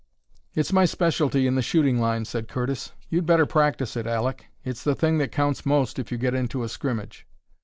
[0.55, 2.91] "It's my specialty in the shooting line," said Curtis.
[3.09, 4.47] "You'd better practise it, Aleck.
[4.63, 7.27] It's the thing that counts most if you get into a scrimmage."